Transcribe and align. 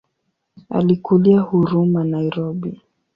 Alikulia 0.69 1.41
Huruma 1.41 2.01
Nairobi. 2.11 2.71